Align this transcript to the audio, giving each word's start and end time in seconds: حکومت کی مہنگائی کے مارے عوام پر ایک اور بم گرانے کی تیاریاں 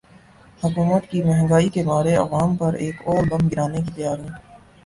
حکومت 0.61 1.03
کی 1.11 1.21
مہنگائی 1.23 1.69
کے 1.69 1.83
مارے 1.83 2.15
عوام 2.15 2.55
پر 2.57 2.73
ایک 2.75 3.01
اور 3.05 3.23
بم 3.29 3.47
گرانے 3.47 3.81
کی 3.81 3.91
تیاریاں 3.95 4.35